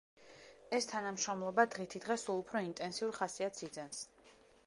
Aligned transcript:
ეს 0.77 0.87
თანამშრომლობა 0.91 1.65
დღითიდღე 1.75 2.17
სულ 2.23 2.41
უფრო 2.43 2.63
ინტენსიურ 2.69 3.15
ხასიათს 3.21 3.67
იძენს. 3.71 4.01